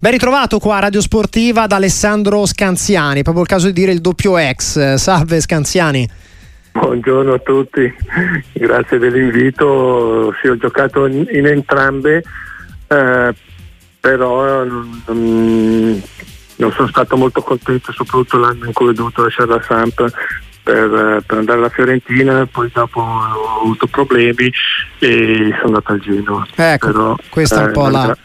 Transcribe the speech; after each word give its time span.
Ben 0.00 0.12
ritrovato 0.12 0.60
qua 0.60 0.76
a 0.76 0.78
Radio 0.78 1.00
Sportiva 1.00 1.66
da 1.66 1.74
Alessandro 1.74 2.46
Scanziani, 2.46 3.22
proprio 3.22 3.42
il 3.42 3.48
caso 3.48 3.66
di 3.66 3.72
dire 3.72 3.90
il 3.90 4.00
doppio 4.00 4.38
ex. 4.38 4.94
Salve 4.94 5.40
Scanziani. 5.40 6.08
Buongiorno 6.70 7.32
a 7.32 7.38
tutti, 7.40 7.92
grazie 8.52 8.98
dell'invito. 8.98 10.32
Sì, 10.40 10.46
ho 10.46 10.56
giocato 10.56 11.04
in, 11.06 11.46
entrambe, 11.46 12.22
eh, 12.86 13.34
però 13.98 14.62
non, 14.62 15.02
non, 15.06 16.02
sono 16.70 16.86
stato 16.86 17.16
molto 17.16 17.42
contento, 17.42 17.90
soprattutto 17.90 18.38
l'anno 18.38 18.66
in 18.66 18.72
cui 18.72 18.86
ho 18.86 18.92
dovuto 18.92 19.24
lasciare 19.24 19.48
la 19.48 19.62
Samp 19.66 20.12
per, 20.68 21.22
per, 21.26 21.38
andare 21.38 21.58
alla 21.58 21.70
Fiorentina, 21.70 22.46
poi 22.50 22.70
dopo 22.70 23.00
ho 23.00 23.60
avuto 23.62 23.86
problemi 23.86 24.52
e 24.98 25.50
sono 25.56 25.78
andato 25.78 25.92
al 25.92 26.00
Genoa. 26.00 26.46
Ecco, 26.54 26.86
Però, 26.88 27.16
questa 27.30 27.60
è 27.60 27.62
un 27.62 27.68
eh, 27.68 27.72
po' 27.72 27.88
la... 27.88 28.16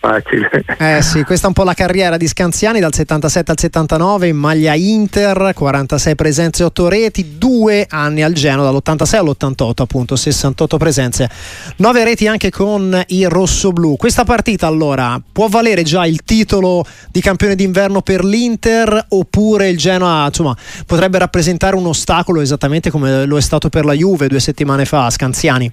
facile. 0.00 0.64
Eh 0.78 1.00
sì, 1.00 1.22
questa 1.24 1.44
è 1.44 1.48
un 1.48 1.54
po' 1.54 1.62
la 1.62 1.74
carriera 1.74 2.16
di 2.16 2.26
Scanziani 2.26 2.80
dal 2.80 2.92
77 2.92 3.50
al 3.52 3.58
79 3.58 4.26
in 4.26 4.36
maglia 4.36 4.74
Inter, 4.74 5.52
46 5.54 6.14
presenze, 6.16 6.64
8 6.64 6.88
reti, 6.88 7.38
2 7.38 7.86
anni 7.88 8.24
al 8.24 8.32
Genoa 8.32 8.64
dall'86 8.64 9.16
all'88 9.16 9.82
appunto, 9.82 10.16
68 10.16 10.76
presenze, 10.78 11.30
9 11.76 12.04
reti 12.04 12.26
anche 12.26 12.50
con 12.50 13.00
i 13.08 13.24
rossoblù. 13.26 13.96
Questa 13.96 14.24
partita 14.24 14.66
allora 14.66 15.20
può 15.30 15.46
valere 15.46 15.82
già 15.84 16.04
il 16.04 16.24
titolo 16.24 16.84
di 17.12 17.20
campione 17.20 17.54
d'inverno 17.54 18.02
per 18.02 18.24
l'Inter 18.24 19.06
oppure 19.10 19.68
il 19.68 19.78
Genoa 19.78 20.26
insomma, 20.26 20.56
potrebbe 20.84 21.18
rappresentare 21.18 21.76
uno 21.76 21.90
ostacolo 21.92 22.40
esattamente 22.40 22.90
come 22.90 23.24
lo 23.26 23.36
è 23.36 23.40
stato 23.40 23.68
per 23.68 23.84
la 23.84 23.92
Juve 23.92 24.26
due 24.26 24.40
settimane 24.40 24.84
fa, 24.84 25.08
Scanziani? 25.08 25.70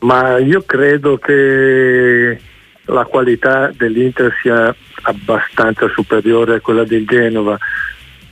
Ma 0.00 0.38
io 0.38 0.62
credo 0.62 1.18
che 1.18 2.40
la 2.86 3.04
qualità 3.04 3.70
dell'Inter 3.76 4.32
sia 4.40 4.74
abbastanza 5.02 5.88
superiore 5.88 6.56
a 6.56 6.60
quella 6.60 6.84
del 6.84 7.06
Genova. 7.06 7.58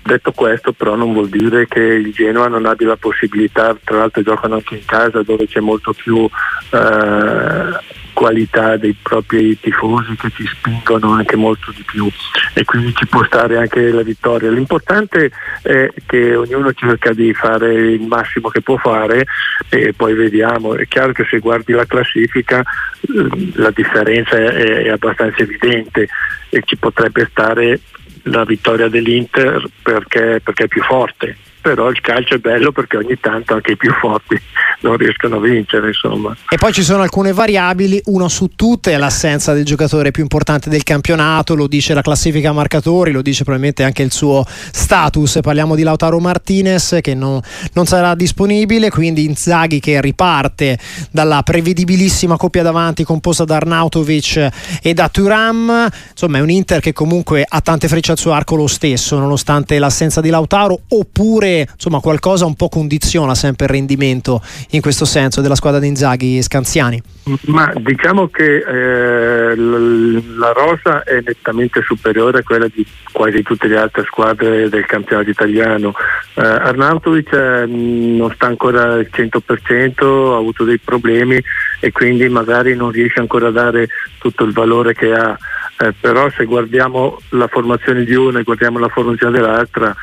Detto 0.02 0.32
questo 0.32 0.72
però 0.72 0.96
non 0.96 1.12
vuol 1.12 1.28
dire 1.28 1.68
che 1.68 1.80
il 1.80 2.12
Genoa 2.12 2.48
non 2.48 2.66
abbia 2.66 2.88
la 2.88 2.96
possibilità, 2.96 3.76
tra 3.84 3.98
l'altro 3.98 4.22
giocano 4.22 4.54
anche 4.54 4.76
in 4.76 4.84
casa 4.84 5.22
dove 5.22 5.46
c'è 5.46 5.60
molto 5.60 5.92
più 5.92 6.28
eh, 6.70 7.98
qualità 8.20 8.76
dei 8.76 8.94
propri 9.00 9.58
tifosi 9.58 10.14
che 10.14 10.28
ci 10.34 10.46
spingono 10.46 11.12
anche 11.12 11.36
molto 11.36 11.72
di 11.74 11.82
più 11.82 12.06
e 12.52 12.64
quindi 12.66 12.94
ci 12.94 13.06
può 13.06 13.24
stare 13.24 13.56
anche 13.56 13.90
la 13.90 14.02
vittoria. 14.02 14.50
L'importante 14.50 15.30
è 15.62 15.90
che 16.04 16.36
ognuno 16.36 16.70
cerca 16.74 17.14
di 17.14 17.32
fare 17.32 17.72
il 17.72 18.02
massimo 18.02 18.50
che 18.50 18.60
può 18.60 18.76
fare 18.76 19.24
e 19.70 19.94
poi 19.94 20.12
vediamo. 20.12 20.74
È 20.74 20.86
chiaro 20.86 21.12
che 21.12 21.24
se 21.30 21.38
guardi 21.38 21.72
la 21.72 21.86
classifica 21.86 22.60
eh, 22.60 23.52
la 23.54 23.70
differenza 23.70 24.36
è, 24.36 24.82
è 24.82 24.88
abbastanza 24.90 25.38
evidente 25.38 26.06
e 26.50 26.62
ci 26.66 26.76
potrebbe 26.76 27.26
stare 27.30 27.80
la 28.24 28.44
vittoria 28.44 28.88
dell'Inter 28.88 29.64
perché, 29.82 30.42
perché 30.44 30.64
è 30.64 30.68
più 30.68 30.82
forte 30.82 31.36
però 31.60 31.90
il 31.90 32.00
calcio 32.00 32.34
è 32.34 32.38
bello 32.38 32.72
perché 32.72 32.96
ogni 32.96 33.18
tanto 33.20 33.54
anche 33.54 33.72
i 33.72 33.76
più 33.76 33.92
forti 33.92 34.40
non 34.80 34.96
riescono 34.96 35.36
a 35.36 35.40
vincere 35.40 35.88
insomma. 35.88 36.34
E 36.48 36.56
poi 36.56 36.72
ci 36.72 36.82
sono 36.82 37.02
alcune 37.02 37.32
variabili, 37.32 38.00
una 38.06 38.28
su 38.28 38.50
tutte 38.56 38.92
è 38.92 38.96
l'assenza 38.96 39.52
del 39.52 39.64
giocatore 39.64 40.10
più 40.10 40.22
importante 40.22 40.70
del 40.70 40.82
campionato, 40.82 41.54
lo 41.54 41.66
dice 41.66 41.94
la 41.94 42.02
classifica 42.02 42.52
marcatori, 42.52 43.12
lo 43.12 43.22
dice 43.22 43.42
probabilmente 43.42 43.84
anche 43.84 44.02
il 44.02 44.12
suo 44.12 44.44
status, 44.46 45.40
parliamo 45.42 45.74
di 45.74 45.82
Lautaro 45.82 46.18
Martinez 46.18 46.98
che 47.00 47.14
non, 47.14 47.40
non 47.74 47.86
sarà 47.86 48.14
disponibile, 48.14 48.90
quindi 48.90 49.24
Inzaghi 49.24 49.80
che 49.80 50.00
riparte 50.00 50.78
dalla 51.10 51.42
prevedibilissima 51.42 52.36
coppia 52.36 52.62
davanti 52.62 53.04
composta 53.04 53.44
da 53.44 53.56
Arnautovic 53.56 54.48
e 54.82 54.94
da 54.94 55.08
Turam, 55.08 55.88
insomma 56.10 56.38
è 56.38 56.40
un 56.40 56.50
Inter 56.50 56.80
che 56.80 56.92
comunque 56.92 57.44
ha 57.46 57.60
tante 57.60 57.88
frecce 57.88 58.12
al 58.12 58.18
suo 58.18 58.32
arco 58.32 58.56
lo 58.56 58.66
stesso 58.66 59.18
nonostante 59.18 59.78
l'assenza 59.78 60.20
di 60.20 60.30
Lautaro 60.30 60.80
oppure 60.88 61.49
insomma, 61.70 62.00
qualcosa 62.00 62.46
un 62.46 62.54
po' 62.54 62.68
condiziona 62.68 63.34
sempre 63.34 63.66
il 63.66 63.72
rendimento 63.72 64.42
in 64.70 64.80
questo 64.80 65.04
senso 65.04 65.40
della 65.40 65.54
squadra 65.54 65.80
di 65.80 65.86
Inzaghi 65.86 66.42
Scanziani? 66.42 67.02
Ma 67.46 67.72
diciamo 67.76 68.28
che 68.28 68.56
eh, 68.56 69.54
la 69.56 70.52
rosa 70.52 71.04
è 71.04 71.20
nettamente 71.24 71.82
superiore 71.82 72.38
a 72.38 72.42
quella 72.42 72.66
di 72.66 72.84
quasi 73.12 73.42
tutte 73.42 73.68
le 73.68 73.78
altre 73.78 74.04
squadre 74.04 74.68
del 74.68 74.86
campionato 74.86 75.30
italiano. 75.30 75.94
Eh, 76.34 76.40
Arnautovic 76.42 77.32
eh, 77.32 77.66
non 77.66 78.32
sta 78.34 78.46
ancora 78.46 78.94
al 78.94 79.08
100%, 79.12 80.32
ha 80.32 80.36
avuto 80.36 80.64
dei 80.64 80.78
problemi 80.78 81.40
e 81.80 81.92
quindi 81.92 82.28
magari 82.28 82.74
non 82.74 82.90
riesce 82.90 83.20
ancora 83.20 83.48
a 83.48 83.52
dare 83.52 83.88
tutto 84.18 84.44
il 84.44 84.52
valore 84.52 84.94
che 84.94 85.12
ha. 85.12 85.36
Eh, 85.82 85.94
però 85.98 86.28
se 86.30 86.44
guardiamo 86.44 87.20
la 87.30 87.46
formazione 87.48 88.04
di 88.04 88.14
una 88.14 88.40
e 88.40 88.42
guardiamo 88.42 88.78
la 88.78 88.88
formazione 88.88 89.38
dell'altra 89.38 89.94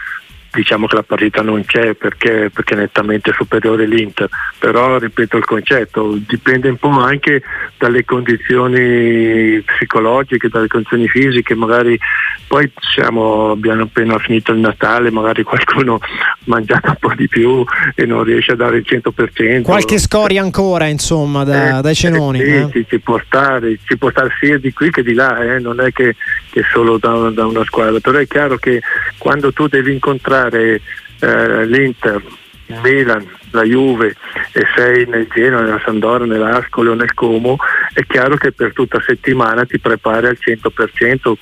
diciamo 0.51 0.87
che 0.87 0.95
la 0.95 1.03
partita 1.03 1.41
non 1.41 1.63
c'è 1.65 1.93
perché, 1.93 2.49
perché, 2.53 2.73
è 2.73 2.77
nettamente 2.77 3.31
superiore 3.33 3.85
l'Inter, 3.85 4.29
però 4.59 4.97
ripeto 4.97 5.37
il 5.37 5.45
concetto, 5.45 6.17
dipende 6.27 6.69
un 6.69 6.77
po' 6.77 6.89
anche 6.89 7.41
dalle 7.77 8.03
condizioni 8.05 9.61
psicologiche, 9.61 10.49
dalle 10.49 10.67
condizioni 10.67 11.07
fisiche, 11.07 11.55
magari 11.55 11.99
poi 12.47 12.71
siamo, 12.79 13.51
abbiamo 13.51 13.83
appena 13.83 14.17
finito 14.19 14.53
il 14.53 14.59
Natale, 14.59 15.11
magari 15.11 15.43
qualcuno 15.43 15.95
ha 15.95 15.99
mangiato 16.45 16.89
un 16.89 16.95
po' 16.99 17.13
di 17.15 17.27
più 17.27 17.63
e 17.93 18.05
non 18.05 18.23
riesce 18.23 18.53
a 18.53 18.55
dare 18.55 18.77
il 18.77 18.85
100%. 18.87 19.63
Qualche 19.63 19.99
scoria 19.99 20.41
ancora 20.41 20.85
insomma 20.85 21.43
da, 21.43 21.79
eh, 21.79 21.81
dai 21.81 21.95
cenoni. 21.95 22.39
Eh, 22.39 22.69
sì, 22.71 22.79
eh? 22.79 22.85
ci, 22.87 22.99
può 22.99 23.19
stare, 23.25 23.77
ci 23.85 23.97
può 23.97 24.09
stare 24.09 24.29
sia 24.39 24.57
di 24.57 24.71
qui 24.71 24.89
che 24.91 25.03
di 25.03 25.13
là, 25.13 25.43
eh? 25.43 25.59
non 25.59 25.81
è 25.81 25.91
che, 25.91 26.15
che 26.49 26.63
solo 26.71 26.97
da, 26.97 27.29
da 27.29 27.45
una 27.45 27.65
squadra, 27.65 27.99
però 27.99 28.17
è 28.17 28.27
chiaro 28.27 28.57
che 28.57 28.81
quando 29.17 29.51
tu 29.51 29.67
devi 29.67 29.93
incontrare 29.93 30.81
eh, 31.19 31.65
l'Inter, 31.65 32.21
il 32.67 32.79
Milan, 32.83 33.27
la 33.51 33.63
Juve 33.63 34.15
e 34.51 34.65
sei 34.75 35.05
nel 35.05 35.27
Genoa, 35.33 35.61
nella 35.61 35.81
Sandora, 35.83 36.25
nell'Ascoli 36.25 36.89
o 36.89 36.93
nel 36.93 37.13
Como, 37.13 37.57
è 37.93 38.05
chiaro 38.05 38.35
che 38.35 38.51
per 38.51 38.73
tutta 38.73 39.01
settimana 39.01 39.65
ti 39.65 39.79
prepari 39.79 40.27
al 40.27 40.37
100% 40.39 41.33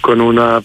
con 0.00 0.20
una 0.20 0.62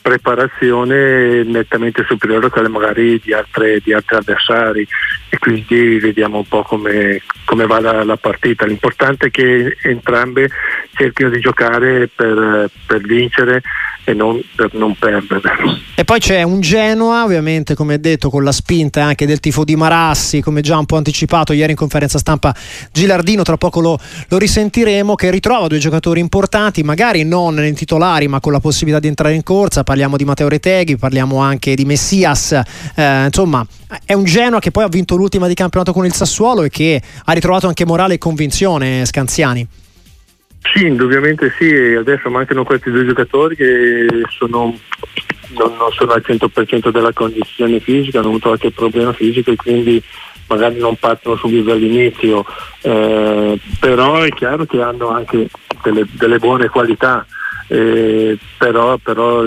preparazione 0.00 1.42
nettamente 1.42 2.02
superiore 2.06 2.46
a 2.46 2.50
quelle 2.50 2.68
magari 2.68 3.20
di, 3.22 3.34
altre, 3.34 3.80
di 3.80 3.92
altri 3.92 4.16
avversari 4.16 4.88
e 5.28 5.38
quindi 5.38 5.98
vediamo 5.98 6.38
un 6.38 6.48
po' 6.48 6.62
come, 6.62 7.20
come 7.44 7.66
va 7.66 7.78
la, 7.78 8.04
la, 8.04 8.16
partita. 8.16 8.64
L'importante 8.64 9.26
è 9.26 9.30
che 9.30 9.76
entrambe 9.82 10.48
cerchino 10.94 11.28
di 11.28 11.40
giocare 11.40 12.08
per, 12.08 12.70
per 12.86 13.00
vincere 13.02 13.62
e 14.08 14.14
non 14.14 14.40
per 14.56 14.72
non 14.72 14.96
perdere. 14.98 15.52
E 15.94 16.04
poi 16.04 16.18
c'è 16.18 16.42
un 16.42 16.60
Genoa, 16.60 17.24
ovviamente, 17.24 17.74
come 17.74 18.00
detto, 18.00 18.30
con 18.30 18.42
la 18.42 18.52
spinta 18.52 19.04
anche 19.04 19.26
del 19.26 19.38
tifo 19.38 19.64
di 19.64 19.76
Marassi, 19.76 20.40
come 20.40 20.62
già 20.62 20.78
un 20.78 20.86
po' 20.86 20.96
anticipato 20.96 21.52
ieri 21.52 21.72
in 21.72 21.76
conferenza 21.76 22.18
stampa 22.18 22.54
Gilardino, 22.90 23.42
tra 23.42 23.58
poco 23.58 23.80
lo, 23.80 23.98
lo 24.28 24.38
risentiremo, 24.38 25.14
che 25.14 25.30
ritrova 25.30 25.66
due 25.66 25.78
giocatori 25.78 26.20
importanti, 26.20 26.82
magari 26.82 27.24
non 27.24 27.54
nei 27.54 27.74
titolari, 27.74 28.28
ma 28.28 28.40
con 28.40 28.52
la 28.52 28.60
possibilità 28.60 29.00
di 29.00 29.08
entrare 29.08 29.34
in 29.34 29.42
corsa. 29.42 29.84
Parliamo 29.84 30.16
di 30.16 30.24
Matteo 30.24 30.48
Reteghi, 30.48 30.96
parliamo 30.96 31.38
anche 31.38 31.74
di 31.74 31.84
Messias. 31.84 32.52
Eh, 32.94 33.24
insomma, 33.26 33.66
è 34.06 34.14
un 34.14 34.24
Genoa 34.24 34.58
che 34.58 34.70
poi 34.70 34.84
ha 34.84 34.88
vinto 34.88 35.16
l'ultima 35.16 35.46
di 35.46 35.54
campionato 35.54 35.92
con 35.92 36.06
il 36.06 36.14
Sassuolo 36.14 36.62
e 36.62 36.70
che 36.70 37.02
ha 37.24 37.32
ritrovato 37.32 37.66
anche 37.66 37.84
morale 37.84 38.14
e 38.14 38.18
convinzione, 38.18 39.04
Scanziani. 39.04 39.66
Sì, 40.72 40.86
indubbiamente 40.86 41.52
sì, 41.56 41.94
adesso 41.94 42.28
mancano 42.28 42.64
questi 42.64 42.90
due 42.90 43.06
giocatori 43.06 43.56
che 43.56 44.06
sono, 44.28 44.76
non, 45.50 45.76
non, 45.76 45.92
sono 45.92 46.12
al 46.12 46.22
100% 46.24 46.90
della 46.90 47.12
condizione 47.12 47.80
fisica, 47.80 48.18
hanno 48.18 48.28
avuto 48.28 48.48
qualche 48.48 48.70
problema 48.70 49.12
fisico 49.12 49.50
e 49.50 49.56
quindi 49.56 50.02
magari 50.48 50.78
non 50.78 50.96
partono 50.96 51.36
subito 51.36 51.70
dall'inizio, 51.70 52.44
eh, 52.82 53.58
però 53.78 54.20
è 54.20 54.30
chiaro 54.30 54.64
che 54.64 54.82
hanno 54.82 55.08
anche 55.08 55.48
delle, 55.82 56.06
delle 56.10 56.38
buone 56.38 56.68
qualità, 56.68 57.24
eh, 57.68 58.36
però, 58.56 58.96
però, 58.98 59.44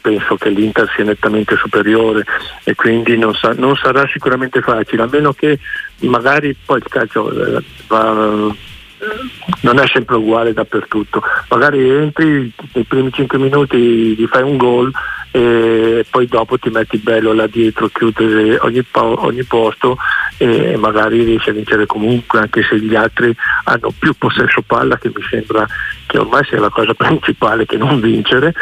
penso 0.00 0.36
che 0.36 0.50
l'Inter 0.50 0.90
sia 0.94 1.04
nettamente 1.04 1.56
superiore 1.56 2.24
e 2.62 2.74
quindi 2.74 3.16
non, 3.16 3.34
sa, 3.34 3.54
non 3.54 3.74
sarà 3.74 4.06
sicuramente 4.12 4.60
facile, 4.60 5.02
a 5.02 5.08
meno 5.10 5.32
che 5.32 5.58
magari 6.00 6.54
poi 6.62 6.78
il 6.78 6.88
calcio 6.88 7.30
eh, 7.30 7.62
va 7.86 8.54
non 9.60 9.78
è 9.78 9.86
sempre 9.86 10.16
uguale 10.16 10.52
dappertutto. 10.52 11.22
Magari 11.48 11.88
entri 11.88 12.52
nei 12.72 12.84
primi 12.84 13.12
5 13.12 13.38
minuti 13.38 13.76
gli 13.78 14.26
fai 14.26 14.42
un 14.42 14.56
gol 14.56 14.92
e 15.30 16.06
poi 16.08 16.26
dopo 16.26 16.58
ti 16.58 16.70
metti 16.70 16.96
bello 16.98 17.32
là 17.32 17.46
dietro, 17.48 17.88
chiudere 17.88 18.58
ogni, 18.60 18.84
ogni 18.92 19.42
posto 19.42 19.96
e 20.36 20.76
magari 20.76 21.24
riesci 21.24 21.50
a 21.50 21.52
vincere 21.52 21.86
comunque 21.86 22.38
anche 22.40 22.62
se 22.62 22.78
gli 22.78 22.94
altri 22.94 23.34
hanno 23.64 23.92
più 23.98 24.14
possesso 24.14 24.62
palla 24.62 24.96
che 24.96 25.10
mi 25.14 25.22
sembra 25.28 25.66
che 26.06 26.18
ormai 26.18 26.44
sia 26.44 26.60
la 26.60 26.68
cosa 26.68 26.94
principale 26.94 27.66
che 27.66 27.76
non 27.76 28.00
vincere, 28.00 28.54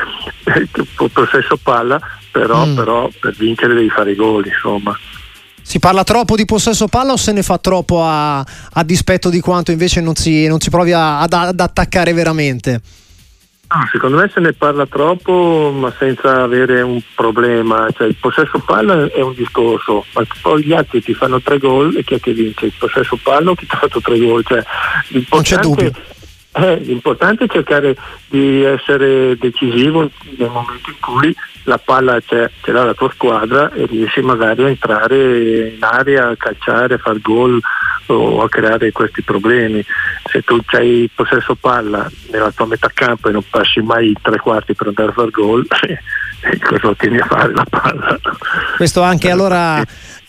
possesso 1.12 1.58
palla 1.62 2.00
però, 2.30 2.64
mm. 2.64 2.74
però 2.74 3.10
per 3.20 3.34
vincere 3.34 3.74
devi 3.74 3.90
fare 3.90 4.12
i 4.12 4.16
gol 4.16 4.46
insomma. 4.46 4.98
Si 5.62 5.78
parla 5.78 6.04
troppo 6.04 6.36
di 6.36 6.44
possesso 6.44 6.88
palla 6.88 7.12
o 7.12 7.16
se 7.16 7.32
ne 7.32 7.42
fa 7.42 7.58
troppo 7.58 8.04
a, 8.04 8.40
a 8.40 8.84
dispetto 8.84 9.30
di 9.30 9.40
quanto 9.40 9.70
invece 9.70 10.00
non 10.00 10.14
si, 10.14 10.46
non 10.46 10.60
si 10.60 10.70
provi 10.70 10.92
a, 10.92 11.20
ad, 11.20 11.32
ad, 11.32 11.60
attaccare 11.60 12.12
veramente? 12.12 12.80
No, 13.68 13.88
secondo 13.90 14.18
me 14.18 14.30
se 14.32 14.40
ne 14.40 14.52
parla 14.52 14.86
troppo 14.86 15.72
ma 15.74 15.90
senza 15.98 16.42
avere 16.42 16.82
un 16.82 17.00
problema, 17.14 17.88
cioè 17.96 18.06
il 18.06 18.16
possesso 18.16 18.58
palla 18.58 19.10
è 19.10 19.20
un 19.22 19.34
discorso, 19.34 20.04
ma 20.14 20.22
poi 20.42 20.64
gli 20.64 20.72
altri 20.72 21.02
ti 21.02 21.14
fanno 21.14 21.40
tre 21.40 21.58
gol 21.58 21.96
e 21.96 22.04
chi 22.04 22.14
è 22.14 22.20
che 22.20 22.32
vince? 22.32 22.66
Il 22.66 22.74
possesso 22.76 23.18
palla 23.22 23.50
o 23.50 23.54
chi 23.54 23.66
ti 23.66 23.74
ha 23.74 23.78
fatto 23.78 24.00
tre 24.00 24.18
gol? 24.18 24.44
Cioè, 24.44 24.62
non 25.30 25.42
c'è 25.42 25.56
dubbio. 25.56 25.92
Eh, 26.54 26.76
l'importante 26.80 27.44
è 27.44 27.48
cercare 27.48 27.96
di 28.28 28.62
essere 28.62 29.36
decisivo 29.38 30.10
nel 30.36 30.50
momento 30.50 30.90
in 30.90 31.00
cui 31.00 31.34
la 31.64 31.78
palla 31.78 32.20
c'è, 32.20 32.50
ce 32.60 32.72
l'ha 32.72 32.84
la 32.84 32.94
tua 32.94 33.10
squadra 33.10 33.72
e 33.72 33.86
riesci 33.86 34.20
magari 34.20 34.64
a 34.64 34.68
entrare 34.68 35.68
in 35.68 35.82
area, 35.82 36.28
a 36.28 36.36
calciare, 36.36 36.94
a 36.94 36.98
far 36.98 37.20
gol 37.20 37.58
o 38.06 38.42
a 38.42 38.48
creare 38.48 38.92
questi 38.92 39.22
problemi. 39.22 39.82
Se 40.32 40.40
tu 40.40 40.58
hai 40.72 41.10
possesso 41.14 41.54
palla 41.54 42.10
nella 42.30 42.50
tua 42.50 42.66
metà 42.66 42.90
campo 42.92 43.28
e 43.28 43.32
non 43.32 43.44
passi 43.48 43.80
mai 43.80 44.16
tre 44.20 44.38
quarti 44.38 44.74
per 44.74 44.86
andare 44.86 45.10
a 45.10 45.12
far 45.12 45.30
gol, 45.30 45.66
cosa 45.68 46.88
ottieni 46.88 47.18
a 47.18 47.26
fare 47.26 47.52
la 47.52 47.66
palla? 47.68 48.18
Questo 48.78 49.02
anche 49.02 49.30
allora 49.30 49.84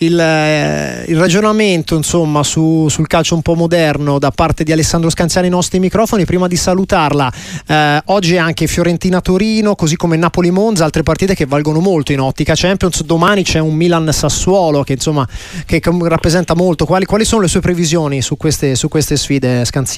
il, 0.05 0.19
eh, 0.19 1.05
il 1.07 1.17
ragionamento 1.17 1.95
insomma, 1.95 2.44
su, 2.44 2.88
sul 2.89 3.07
calcio 3.07 3.35
un 3.35 3.41
po' 3.41 3.55
moderno 3.55 4.19
da 4.19 4.31
parte 4.31 4.63
di 4.63 4.71
Alessandro 4.71 5.09
Scanziani 5.09 5.47
ai 5.47 5.53
nostri 5.53 5.79
microfoni. 5.79 6.25
Prima 6.25 6.47
di 6.47 6.55
salutarla, 6.55 7.31
eh, 7.67 8.01
oggi 8.05 8.38
anche 8.38 8.67
Fiorentina-Torino, 8.67 9.75
così 9.75 9.95
come 9.95 10.17
Napoli-Monza, 10.17 10.83
altre 10.83 11.03
partite 11.03 11.35
che 11.35 11.45
valgono 11.45 11.79
molto 11.79 12.11
in 12.11 12.19
ottica 12.19 12.53
Champions. 12.55 13.03
Domani 13.03 13.44
c'è 13.44 13.59
un 13.59 13.75
Milan-Sassuolo 13.75 14.83
che, 14.83 14.94
insomma, 14.94 15.27
che 15.65 15.81
rappresenta 16.01 16.55
molto. 16.55 16.85
Quali, 16.85 17.05
quali, 17.05 17.25
sono 17.25 17.41
le 17.41 17.47
sue 17.47 17.61
previsioni 17.61 18.21
su 18.21 18.38
queste, 18.38 18.75
su 18.75 18.88
queste 18.88 19.15
sfide, 19.15 19.65
Scanziani? 19.65 19.93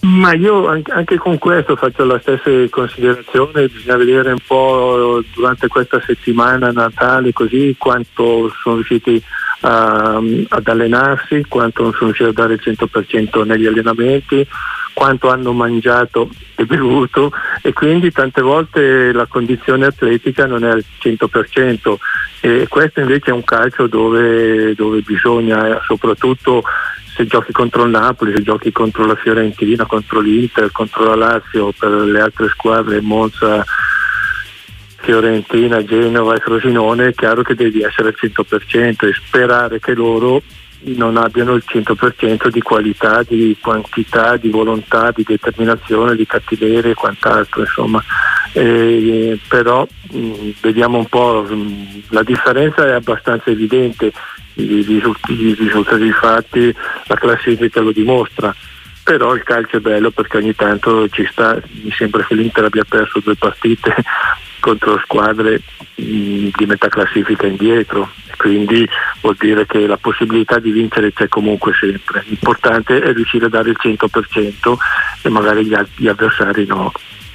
Ma 0.00 0.34
io 0.34 0.66
anche 0.68 1.16
con 1.16 1.38
questo 1.38 1.76
faccio 1.76 2.04
la 2.04 2.18
stessa 2.20 2.50
considerazione, 2.68 3.68
bisogna 3.68 3.96
vedere 3.96 4.32
un 4.32 4.42
po' 4.46 5.22
durante 5.32 5.66
questa 5.66 5.98
settimana 6.04 6.70
Natale 6.72 7.32
così 7.32 7.74
quanto 7.78 8.52
sono 8.60 8.74
riusciti 8.76 9.22
a, 9.60 10.20
ad 10.48 10.68
allenarsi, 10.68 11.46
quanto 11.48 11.84
non 11.84 11.92
sono 11.92 12.12
riusciti 12.12 12.28
a 12.28 12.32
dare 12.34 12.54
il 12.54 12.60
100% 12.62 13.46
negli 13.46 13.64
allenamenti, 13.64 14.46
quanto 14.92 15.30
hanno 15.30 15.52
mangiato 15.52 16.28
e 16.54 16.66
bevuto 16.66 17.32
e 17.62 17.72
quindi 17.72 18.12
tante 18.12 18.42
volte 18.42 19.10
la 19.10 19.26
condizione 19.26 19.86
atletica 19.86 20.44
non 20.44 20.64
è 20.64 20.68
al 20.68 20.84
100% 21.00 21.94
e 22.40 22.66
questo 22.68 23.00
invece 23.00 23.30
è 23.30 23.34
un 23.34 23.42
calcio 23.42 23.86
dove, 23.86 24.74
dove 24.74 25.00
bisogna 25.00 25.80
soprattutto 25.86 26.62
se 27.14 27.26
giochi 27.26 27.52
contro 27.52 27.84
il 27.84 27.90
Napoli, 27.90 28.34
se 28.34 28.42
giochi 28.42 28.72
contro 28.72 29.06
la 29.06 29.14
Fiorentina, 29.14 29.86
contro 29.86 30.20
l'Inter, 30.20 30.72
contro 30.72 31.04
la 31.04 31.14
Lazio, 31.14 31.72
per 31.78 31.90
le 31.90 32.20
altre 32.20 32.48
squadre, 32.48 33.00
Monza, 33.00 33.64
Fiorentina, 34.96 35.84
Genova 35.84 36.34
e 36.34 36.40
Frosinone, 36.40 37.08
è 37.08 37.14
chiaro 37.14 37.42
che 37.42 37.54
devi 37.54 37.82
essere 37.82 38.08
al 38.08 38.16
100% 38.18 39.06
e 39.06 39.12
sperare 39.12 39.78
che 39.78 39.94
loro 39.94 40.42
non 40.86 41.16
abbiano 41.16 41.54
il 41.54 41.64
100% 41.66 42.48
di 42.48 42.60
qualità, 42.60 43.22
di 43.22 43.56
quantità, 43.60 44.36
di 44.36 44.48
volontà, 44.48 45.12
di 45.14 45.24
determinazione, 45.26 46.16
di 46.16 46.26
cattiveria 46.26 46.90
e 46.90 46.94
quant'altro, 46.94 47.60
insomma. 47.60 48.02
Eh, 48.52 49.38
però 49.48 49.86
mh, 50.10 50.50
vediamo 50.60 50.98
un 50.98 51.06
po', 51.06 51.46
mh, 51.48 52.02
la 52.10 52.22
differenza 52.22 52.86
è 52.86 52.92
abbastanza 52.92 53.50
evidente, 53.50 54.12
i 54.54 55.54
risultati 55.58 56.10
fatti, 56.12 56.74
la 57.06 57.16
classifica 57.16 57.80
lo 57.80 57.92
dimostra 57.92 58.54
però 59.04 59.34
il 59.34 59.42
calcio 59.42 59.76
è 59.76 59.80
bello 59.80 60.10
perché 60.10 60.38
ogni 60.38 60.54
tanto 60.54 61.06
ci 61.10 61.28
sta, 61.30 61.60
mi 61.82 61.92
sembra 61.92 62.24
che 62.24 62.34
l'Inter 62.34 62.64
abbia 62.64 62.84
perso 62.88 63.20
due 63.20 63.36
partite 63.36 63.94
contro 64.60 64.98
squadre 65.04 65.60
mh, 65.96 66.48
di 66.56 66.66
metà 66.66 66.88
classifica 66.88 67.46
indietro, 67.46 68.10
quindi 68.38 68.88
vuol 69.20 69.36
dire 69.38 69.66
che 69.66 69.86
la 69.86 69.98
possibilità 69.98 70.58
di 70.58 70.70
vincere 70.70 71.12
c'è 71.12 71.28
comunque 71.28 71.74
sempre. 71.78 72.24
L'importante 72.26 73.02
è 73.02 73.12
riuscire 73.12 73.44
a 73.44 73.50
dare 73.50 73.68
il 73.68 73.76
100% 73.78 74.74
e 75.20 75.28
magari 75.28 75.66
gli 75.96 76.08
avversari 76.08 76.64
no. 76.64 76.90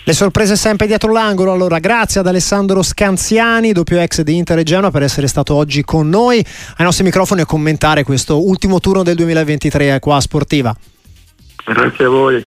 Le 0.10 0.16
sorprese 0.16 0.56
sempre 0.56 0.88
dietro 0.88 1.12
l'angolo. 1.12 1.52
Allora, 1.52 1.78
grazie 1.78 2.20
ad 2.20 2.26
Alessandro 2.26 2.82
Scanziani, 2.82 3.74
doppio 3.74 4.00
ex 4.00 4.22
di 4.22 4.38
Inter 4.38 4.58
e 4.58 4.64
Genoa, 4.64 4.90
per 4.90 5.04
essere 5.04 5.28
stato 5.28 5.54
oggi 5.54 5.84
con 5.84 6.10
noi 6.10 6.40
ai 6.40 6.84
nostri 6.84 7.04
microfoni 7.04 7.42
a 7.42 7.46
commentare 7.46 8.04
questo 8.04 8.44
ultimo 8.44 8.80
turno 8.80 9.04
del 9.04 9.14
2023 9.14 10.00
qua 10.00 10.16
a 10.16 10.20
Sportiva. 10.20 10.76
Grazie 11.64 12.06
a 12.06 12.10
voi. 12.10 12.38